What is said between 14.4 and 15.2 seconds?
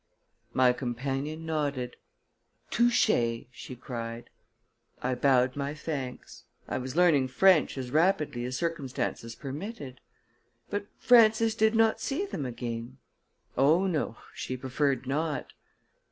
preferred